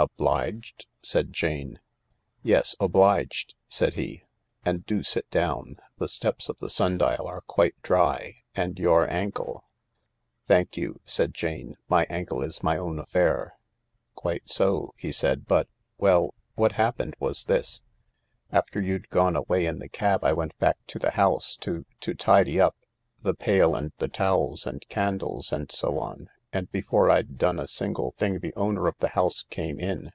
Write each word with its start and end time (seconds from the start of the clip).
"Obliged!" 0.00 0.86
said 1.02 1.32
Jane." 1.32 1.80
Yes— 2.44 2.76
obliged," 2.78 3.56
said 3.68 3.94
he; 3.94 4.22
"and 4.64 4.86
do 4.86 5.02
sit 5.02 5.28
down. 5.28 5.76
The 5.96 6.06
steps 6.06 6.48
of 6.48 6.58
the 6.60 6.70
sundial 6.70 7.26
are 7.26 7.40
quite 7.40 7.74
dry, 7.82 8.44
and 8.54 8.78
your 8.78 9.12
ankle..."" 9.12 9.64
Thank 10.46 10.76
you," 10.76 11.00
said 11.04 11.34
Jane;" 11.34 11.78
my 11.88 12.06
ankle 12.08 12.42
is 12.44 12.62
my 12.62 12.76
own 12.78 13.00
affair." 13.00 13.54
"Quite 14.14 14.48
so," 14.48 14.94
he 14.96 15.10
said, 15.10 15.48
"but... 15.48 15.66
Well— 15.98 16.32
what 16.54 16.72
hap 16.74 16.98
pened 16.98 17.14
was 17.18 17.46
this. 17.46 17.82
After 18.52 18.80
you'd 18.80 19.08
gone 19.08 19.34
away 19.34 19.66
in 19.66 19.80
the 19.80 19.88
cab 19.88 20.22
I 20.22 20.32
went 20.32 20.56
back 20.60 20.76
to 20.86 21.00
the 21.00 21.10
house 21.10 21.56
to— 21.62 21.84
to 22.02 22.14
tidy 22.14 22.60
up— 22.60 22.76
the 23.22 23.34
pail 23.34 23.74
and 23.74 23.90
the 23.98 24.06
towels 24.06 24.64
and 24.64 24.86
candles 24.88 25.52
and 25.52 25.72
so 25.72 25.98
on, 25.98 26.30
and 26.50 26.72
before 26.72 27.10
I'd 27.10 27.36
done 27.36 27.58
a 27.58 27.68
single 27.68 28.12
thing 28.12 28.38
the 28.38 28.54
owner 28.54 28.86
of 28.86 28.96
the 29.00 29.08
house 29.08 29.42
came 29.50 29.78
in. 29.78 30.12